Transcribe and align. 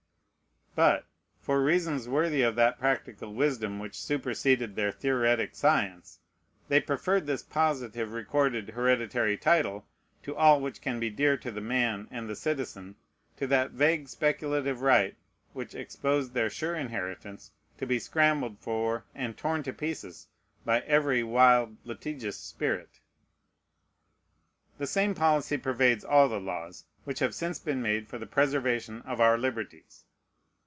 But, 0.73 1.05
for 1.41 1.61
reasons 1.61 2.07
worthy 2.07 2.43
of 2.43 2.55
that 2.55 2.79
practical 2.79 3.33
wisdom 3.33 3.77
which 3.77 3.99
superseded 3.99 4.73
their 4.77 4.93
theoretic 4.93 5.53
science, 5.53 6.21
they 6.69 6.79
preferred 6.79 7.27
this 7.27 7.43
positive, 7.43 8.13
recorded, 8.13 8.69
hereditary 8.69 9.35
title 9.35 9.85
to 10.23 10.33
all 10.33 10.61
which 10.61 10.79
can 10.79 10.97
be 11.01 11.09
dear 11.09 11.35
to 11.35 11.51
the 11.51 11.59
man 11.59 12.07
and 12.09 12.29
the 12.29 12.37
citizen 12.37 12.95
to 13.35 13.47
that 13.47 13.71
vague, 13.71 14.07
speculative 14.07 14.79
right 14.79 15.17
which 15.51 15.75
exposed 15.75 16.33
their 16.33 16.49
sure 16.49 16.73
inheritance 16.75 17.51
to 17.77 17.85
be 17.85 17.99
scrambled 17.99 18.57
for 18.57 19.03
and 19.13 19.35
torn 19.35 19.63
to 19.63 19.73
pieces 19.73 20.29
by 20.63 20.79
every 20.87 21.21
wild, 21.21 21.75
litigious 21.85 22.37
spirit. 22.37 23.01
The 24.77 24.87
same 24.87 25.15
policy 25.15 25.57
pervades 25.57 26.05
all 26.05 26.29
the 26.29 26.39
laws 26.39 26.85
which 27.03 27.19
have 27.19 27.35
since 27.35 27.59
been 27.59 27.81
made 27.81 28.07
for 28.07 28.17
the 28.17 28.25
preservation 28.25 29.01
of 29.01 29.19
our 29.19 29.37
liberties. 29.37 30.05